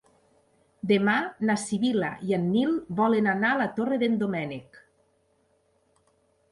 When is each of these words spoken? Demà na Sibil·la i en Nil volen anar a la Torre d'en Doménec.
Demà 0.91 1.17
na 1.49 1.55
Sibil·la 1.65 2.09
i 2.29 2.35
en 2.39 2.49
Nil 2.55 2.73
volen 3.01 3.31
anar 3.35 3.53
a 3.57 3.61
la 3.63 3.69
Torre 3.79 4.01
d'en 4.05 4.19
Doménec. 4.25 4.83